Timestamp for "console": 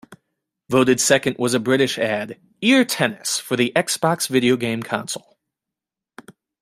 4.81-5.37